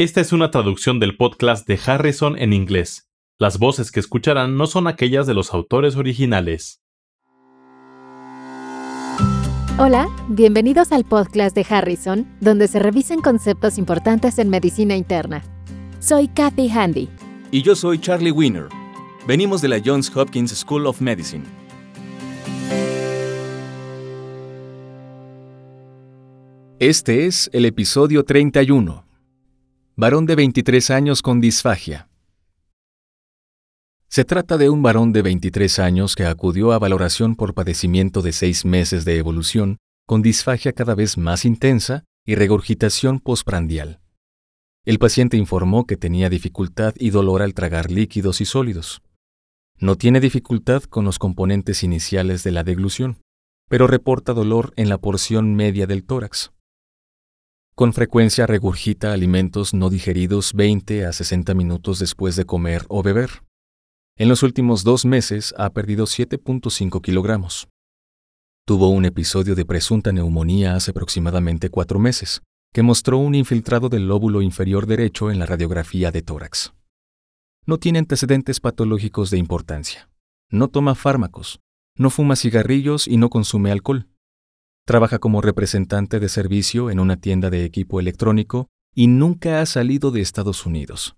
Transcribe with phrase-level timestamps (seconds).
[0.00, 3.10] Esta es una traducción del podcast de Harrison en inglés.
[3.38, 6.80] Las voces que escucharán no son aquellas de los autores originales.
[9.78, 15.42] Hola, bienvenidos al podcast de Harrison, donde se revisan conceptos importantes en medicina interna.
[15.98, 17.10] Soy Kathy Handy.
[17.50, 18.68] Y yo soy Charlie Wiener.
[19.26, 21.44] Venimos de la Johns Hopkins School of Medicine.
[26.78, 29.09] Este es el episodio 31.
[30.02, 32.08] Varón de 23 años con disfagia.
[34.08, 38.32] Se trata de un varón de 23 años que acudió a valoración por padecimiento de
[38.32, 39.76] seis meses de evolución,
[40.06, 44.00] con disfagia cada vez más intensa y regurgitación postprandial.
[44.86, 49.02] El paciente informó que tenía dificultad y dolor al tragar líquidos y sólidos.
[49.80, 53.18] No tiene dificultad con los componentes iniciales de la deglución,
[53.68, 56.52] pero reporta dolor en la porción media del tórax.
[57.80, 63.42] Con frecuencia regurgita alimentos no digeridos 20 a 60 minutos después de comer o beber.
[64.18, 67.70] En los últimos dos meses ha perdido 7.5 kilogramos.
[68.66, 72.42] Tuvo un episodio de presunta neumonía hace aproximadamente cuatro meses,
[72.74, 76.74] que mostró un infiltrado del lóbulo inferior derecho en la radiografía de tórax.
[77.64, 80.10] No tiene antecedentes patológicos de importancia.
[80.50, 81.60] No toma fármacos,
[81.96, 84.09] no fuma cigarrillos y no consume alcohol.
[84.84, 90.10] Trabaja como representante de servicio en una tienda de equipo electrónico y nunca ha salido
[90.10, 91.16] de Estados Unidos.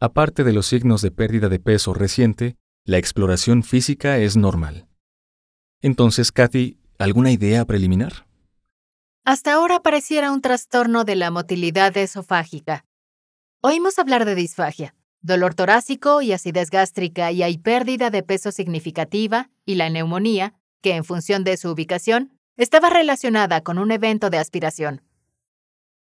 [0.00, 4.88] Aparte de los signos de pérdida de peso reciente, la exploración física es normal.
[5.80, 8.26] Entonces, Kathy, ¿alguna idea preliminar?
[9.24, 12.84] Hasta ahora pareciera un trastorno de la motilidad esofágica.
[13.60, 19.50] Oímos hablar de disfagia, dolor torácico y acidez gástrica y hay pérdida de peso significativa
[19.64, 24.38] y la neumonía, que en función de su ubicación estaba relacionada con un evento de
[24.38, 25.02] aspiración.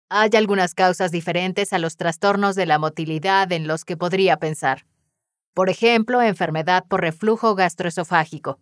[0.09, 4.85] Hay algunas causas diferentes a los trastornos de la motilidad en los que podría pensar.
[5.53, 8.59] Por ejemplo, enfermedad por reflujo gastroesofágico,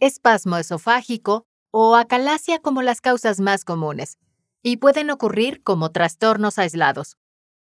[0.00, 4.18] espasmo esofágico o acalasia como las causas más comunes,
[4.62, 7.16] y pueden ocurrir como trastornos aislados.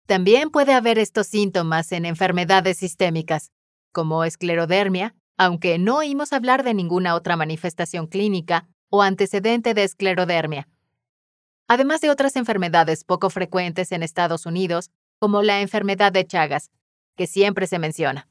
[0.06, 3.52] También puede haber estos síntomas en enfermedades sistémicas,
[3.92, 10.68] como esclerodermia, aunque no oímos hablar de ninguna otra manifestación clínica o antecedente de esclerodermia.
[11.68, 16.69] Además de otras enfermedades poco frecuentes en Estados Unidos, como la enfermedad de Chagas,
[17.16, 18.28] que siempre se menciona.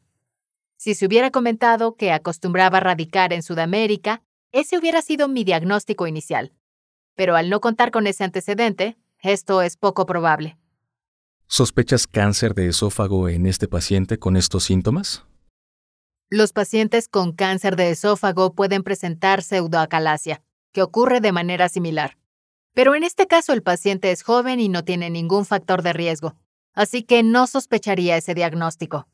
[0.76, 4.22] Si se hubiera comentado que acostumbraba radicar en Sudamérica,
[4.52, 6.52] ese hubiera sido mi diagnóstico inicial.
[7.16, 10.58] Pero al no contar con ese antecedente, esto es poco probable.
[11.46, 15.24] ¿Sospechas cáncer de esófago en este paciente con estos síntomas?
[16.30, 20.42] Los pacientes con cáncer de esófago pueden presentar pseudoacalasia,
[20.72, 22.16] que ocurre de manera similar.
[22.72, 26.34] Pero en este caso el paciente es joven y no tiene ningún factor de riesgo,
[26.72, 29.06] así que no sospecharía ese diagnóstico.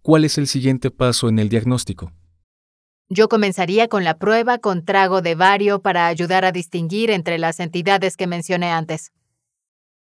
[0.00, 2.12] ¿Cuál es el siguiente paso en el diagnóstico?
[3.08, 7.60] Yo comenzaría con la prueba con trago de vario para ayudar a distinguir entre las
[7.60, 9.12] entidades que mencioné antes.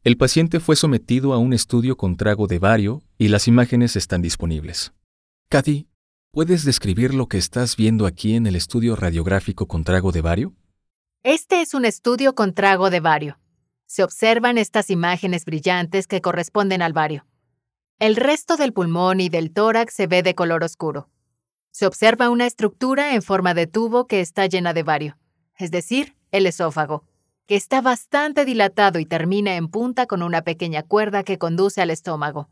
[0.03, 4.21] El paciente fue sometido a un estudio con trago de vario y las imágenes están
[4.21, 4.93] disponibles.
[5.51, 5.89] Kathy,
[6.31, 10.55] ¿puedes describir lo que estás viendo aquí en el estudio radiográfico con trago de vario?
[11.23, 13.37] Este es un estudio con trago de vario.
[13.85, 17.25] Se observan estas imágenes brillantes que corresponden al vario.
[17.99, 21.09] El resto del pulmón y del tórax se ve de color oscuro.
[21.71, 25.17] Se observa una estructura en forma de tubo que está llena de vario,
[25.57, 27.03] es decir, el esófago
[27.45, 31.89] que está bastante dilatado y termina en punta con una pequeña cuerda que conduce al
[31.89, 32.47] estómago.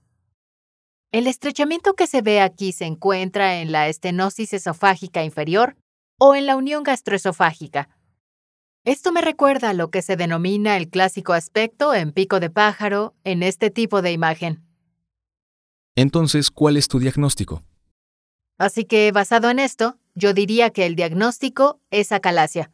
[1.11, 5.75] El estrechamiento que se ve aquí se encuentra en la estenosis esofágica inferior
[6.19, 7.89] o en la unión gastroesofágica.
[8.85, 13.15] Esto me recuerda a lo que se denomina el clásico aspecto en pico de pájaro
[13.23, 14.63] en este tipo de imagen.
[15.95, 17.63] Entonces, ¿cuál es tu diagnóstico?
[18.59, 22.71] Así que, basado en esto, yo diría que el diagnóstico es acalasia.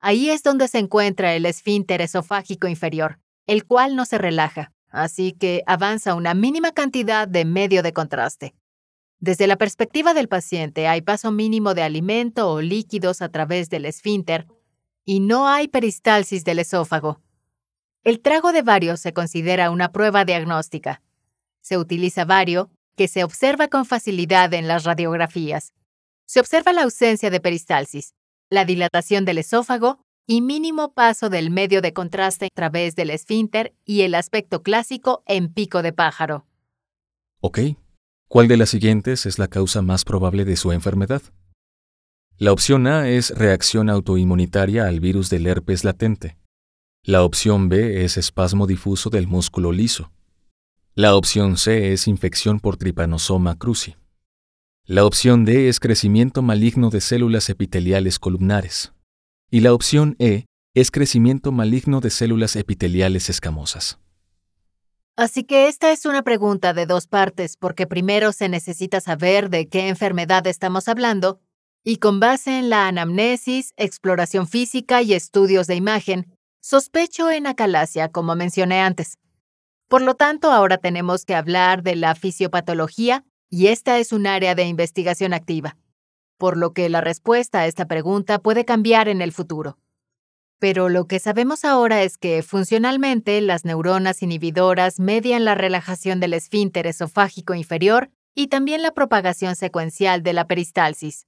[0.00, 5.32] Ahí es donde se encuentra el esfínter esofágico inferior, el cual no se relaja, así
[5.32, 8.54] que avanza una mínima cantidad de medio de contraste.
[9.18, 13.86] Desde la perspectiva del paciente hay paso mínimo de alimento o líquidos a través del
[13.86, 14.46] esfínter
[15.04, 17.20] y no hay peristalsis del esófago.
[18.04, 21.02] El trago de vario se considera una prueba diagnóstica.
[21.60, 25.72] Se utiliza vario, que se observa con facilidad en las radiografías.
[26.26, 28.14] Se observa la ausencia de peristalsis,
[28.50, 33.74] la dilatación del esófago y mínimo paso del medio de contraste a través del esfínter
[33.84, 36.46] y el aspecto clásico en pico de pájaro.
[37.40, 37.58] Ok.
[38.28, 41.22] ¿Cuál de las siguientes es la causa más probable de su enfermedad?
[42.38, 46.38] La opción A es reacción autoinmunitaria al virus del herpes latente.
[47.04, 50.12] La opción B es espasmo difuso del músculo liso.
[50.94, 53.96] La opción C es infección por tripanosoma cruzi.
[54.84, 58.91] La opción D es crecimiento maligno de células epiteliales columnares.
[59.54, 63.98] Y la opción E es crecimiento maligno de células epiteliales escamosas.
[65.14, 69.68] Así que esta es una pregunta de dos partes, porque primero se necesita saber de
[69.68, 71.38] qué enfermedad estamos hablando,
[71.84, 78.08] y con base en la anamnesis, exploración física y estudios de imagen, sospecho en acalasia,
[78.08, 79.18] como mencioné antes.
[79.86, 84.54] Por lo tanto, ahora tenemos que hablar de la fisiopatología, y esta es un área
[84.54, 85.76] de investigación activa,
[86.38, 89.78] por lo que la respuesta a esta pregunta puede cambiar en el futuro.
[90.58, 96.34] Pero lo que sabemos ahora es que funcionalmente las neuronas inhibidoras median la relajación del
[96.34, 101.26] esfínter esofágico inferior y también la propagación secuencial de la peristalsis.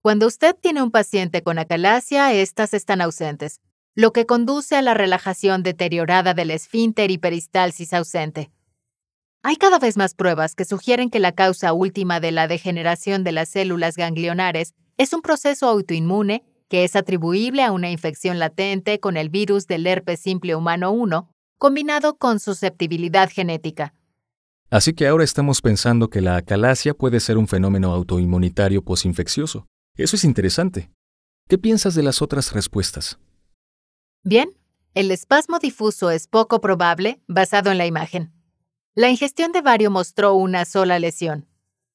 [0.00, 3.60] Cuando usted tiene un paciente con acalasia, estas están ausentes,
[3.94, 8.50] lo que conduce a la relajación deteriorada del esfínter y peristalsis ausente.
[9.46, 13.32] Hay cada vez más pruebas que sugieren que la causa última de la degeneración de
[13.32, 19.18] las células ganglionares es un proceso autoinmune que es atribuible a una infección latente con
[19.18, 23.92] el virus del herpes simple humano 1, combinado con susceptibilidad genética.
[24.70, 29.66] Así que ahora estamos pensando que la acalasia puede ser un fenómeno autoinmunitario posinfeccioso.
[29.94, 30.90] Eso es interesante.
[31.50, 33.18] ¿Qué piensas de las otras respuestas?
[34.22, 34.48] Bien,
[34.94, 38.33] el espasmo difuso es poco probable basado en la imagen.
[38.96, 41.48] La ingestión de bario mostró una sola lesión.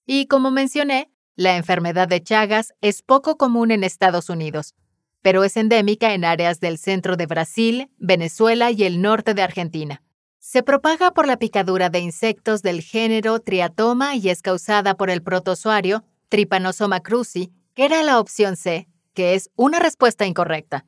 [0.06, 4.76] Y como mencioné, la enfermedad de Chagas es poco común en Estados Unidos,
[5.22, 10.04] pero es endémica en áreas del centro de Brasil, Venezuela y el norte de Argentina.
[10.40, 15.24] Se propaga por la picadura de insectos del género Triatoma y es causada por el
[15.24, 20.86] protozoario Trypanosoma cruzi, que era la opción C, que es una respuesta incorrecta.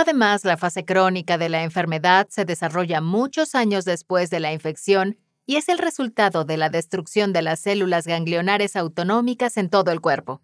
[0.00, 5.18] Además, la fase crónica de la enfermedad se desarrolla muchos años después de la infección
[5.44, 10.00] y es el resultado de la destrucción de las células ganglionares autonómicas en todo el
[10.00, 10.40] cuerpo.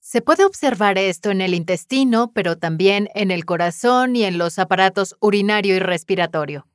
[0.00, 4.58] Se puede observar esto en el intestino, pero también en el corazón y en los
[4.58, 6.68] aparatos urinario y respiratorio.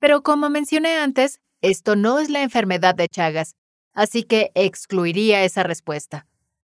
[0.00, 3.56] Pero como mencioné antes, esto no es la enfermedad de Chagas,
[3.94, 6.26] así que excluiría esa respuesta.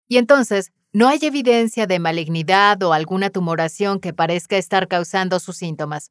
[0.08, 5.56] Y entonces, no hay evidencia de malignidad o alguna tumoración que parezca estar causando sus
[5.56, 6.10] síntomas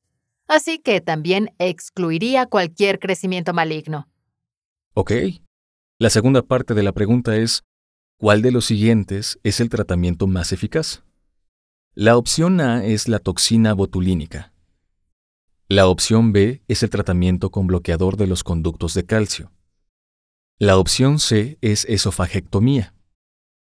[0.51, 4.09] así que también excluiría cualquier crecimiento maligno.
[4.93, 5.13] Ok.
[5.97, 7.63] La segunda parte de la pregunta es,
[8.17, 11.03] ¿cuál de los siguientes es el tratamiento más eficaz?
[11.93, 14.53] La opción A es la toxina botulínica.
[15.69, 19.51] La opción B es el tratamiento con bloqueador de los conductos de calcio.
[20.59, 22.93] La opción C es esofagectomía.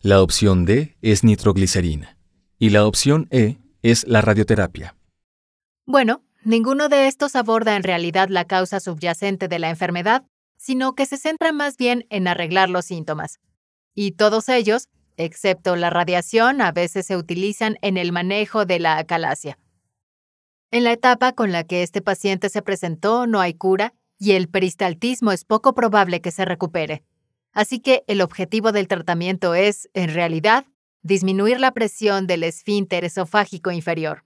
[0.04, 2.18] La opción D es nitroglicerina.
[2.60, 4.96] Y la opción E es la radioterapia.
[5.88, 10.26] Bueno, Ninguno de estos aborda en realidad la causa subyacente de la enfermedad,
[10.58, 13.40] sino que se centra más bien en arreglar los síntomas.
[13.96, 18.98] Y todos ellos, excepto la radiación, a veces se utilizan en el manejo de la
[18.98, 19.58] acalasia.
[20.70, 24.50] En la etapa con la que este paciente se presentó no hay cura y el
[24.50, 27.06] peristaltismo es poco probable que se recupere.
[27.54, 30.66] Así que el objetivo del tratamiento es, en realidad,
[31.02, 34.24] disminuir la presión del esfínter esofágico inferior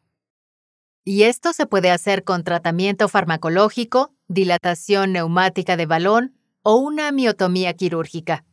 [1.07, 7.73] y esto se puede hacer con tratamiento farmacológico, dilatación neumática de balón o una miotomía
[7.75, 8.43] quirúrgica.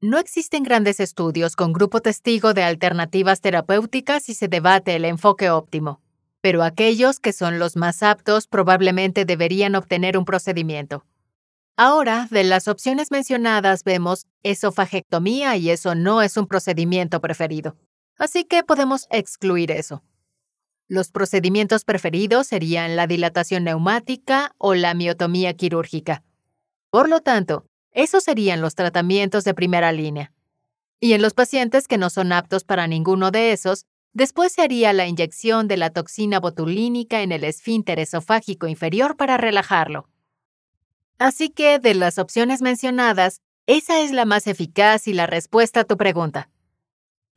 [0.00, 5.50] No existen grandes estudios con grupo testigo de alternativas terapéuticas y se debate el enfoque
[5.50, 6.00] óptimo,
[6.40, 11.04] pero aquellos que son los más aptos probablemente deberían obtener un procedimiento.
[11.78, 17.76] Ahora, de las opciones mencionadas vemos esofagectomía y eso no es un procedimiento preferido.
[18.18, 20.02] Así que podemos excluir eso.
[20.88, 26.22] Los procedimientos preferidos serían la dilatación neumática o la miotomía quirúrgica.
[26.90, 30.32] Por lo tanto, esos serían los tratamientos de primera línea.
[30.98, 34.94] Y en los pacientes que no son aptos para ninguno de esos, después se haría
[34.94, 40.08] la inyección de la toxina botulínica en el esfínter esofágico inferior para relajarlo.
[41.18, 45.84] Así que, de las opciones mencionadas, esa es la más eficaz y la respuesta a
[45.84, 46.50] tu pregunta.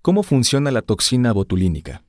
[0.01, 2.03] ¿Cómo funciona la toxina botulínica?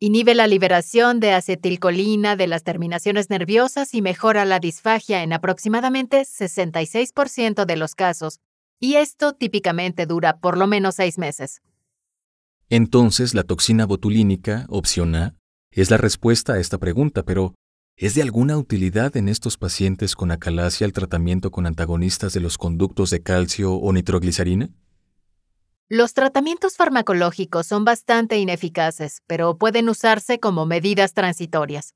[0.00, 6.22] Inhibe la liberación de acetilcolina de las terminaciones nerviosas y mejora la disfagia en aproximadamente
[6.22, 8.40] 66% de los casos,
[8.78, 11.62] y esto típicamente dura por lo menos seis meses.
[12.68, 15.36] Entonces, la toxina botulínica, opción A,
[15.70, 17.54] es la respuesta a esta pregunta, pero
[17.96, 22.58] ¿es de alguna utilidad en estos pacientes con acalasia el tratamiento con antagonistas de los
[22.58, 24.70] conductos de calcio o nitroglicerina?
[25.88, 31.94] Los tratamientos farmacológicos son bastante ineficaces, pero pueden usarse como medidas transitorias.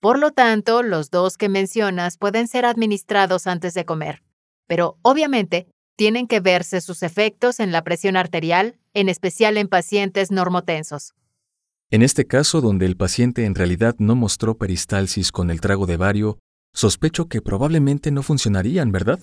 [0.00, 4.22] Por lo tanto, los dos que mencionas pueden ser administrados antes de comer,
[4.66, 10.30] pero obviamente tienen que verse sus efectos en la presión arterial, en especial en pacientes
[10.30, 11.14] normotensos.
[11.90, 15.96] En este caso, donde el paciente en realidad no mostró peristalsis con el trago de
[15.96, 16.38] bario,
[16.74, 19.18] sospecho que probablemente no funcionarían, ¿verdad?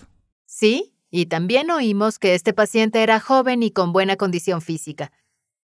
[0.48, 5.12] Sí, y también oímos que este paciente era joven y con buena condición física.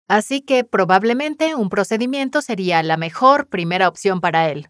[0.09, 4.69] Así que probablemente un procedimiento sería la mejor primera opción para él.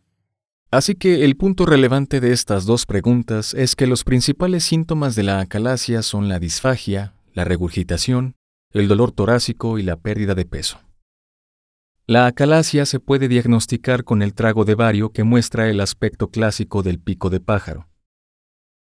[0.71, 5.25] Así que el punto relevante de estas dos preguntas es que los principales síntomas de
[5.25, 8.37] la acalasia son la disfagia, la regurgitación,
[8.73, 10.79] el dolor torácico y la pérdida de peso.
[12.11, 16.83] La acalasia se puede diagnosticar con el trago de bario que muestra el aspecto clásico
[16.83, 17.87] del pico de pájaro.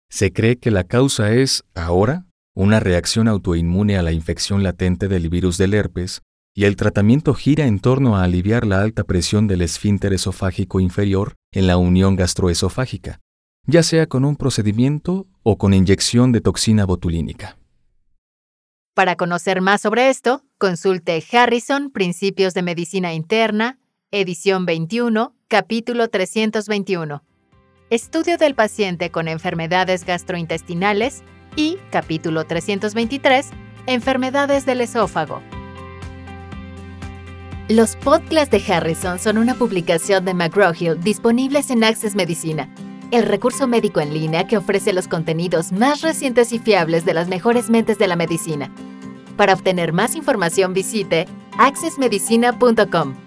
[0.09, 5.29] Se cree que la causa es, ahora, una reacción autoinmune a la infección latente del
[5.29, 6.23] virus del herpes,
[6.55, 11.35] y el tratamiento gira en torno a aliviar la alta presión del esfínter esofágico inferior
[11.51, 13.19] en la unión gastroesofágica,
[13.67, 17.59] ya sea con un procedimiento o con inyección de toxina botulínica.
[18.97, 23.79] Para conocer más sobre esto, consulte Harrison, Principios de Medicina Interna,
[24.11, 27.23] edición 21, capítulo 321.
[27.91, 31.25] Estudio del paciente con enfermedades gastrointestinales
[31.57, 33.51] y, capítulo 323,
[33.87, 35.43] enfermedades del esófago.
[37.69, 42.75] Los podcasts de Harrison son una publicación de McGraw-Hill disponibles en Access Medicina,
[43.11, 47.29] el recurso médico en línea que ofrece los contenidos más recientes y fiables de las
[47.29, 48.71] mejores mentes de la medicina.
[49.37, 51.27] Para obtener más información visite
[51.59, 53.26] accessmedicina.com.